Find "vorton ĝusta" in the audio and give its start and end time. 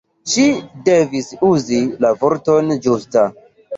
2.25-3.29